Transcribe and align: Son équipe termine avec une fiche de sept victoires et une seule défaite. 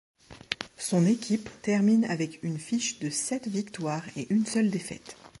Son 0.79 1.05
équipe 1.05 1.47
termine 1.61 2.05
avec 2.05 2.41
une 2.41 2.57
fiche 2.57 2.97
de 2.97 3.11
sept 3.11 3.47
victoires 3.47 4.03
et 4.17 4.25
une 4.33 4.47
seule 4.47 4.71
défaite. 4.71 5.15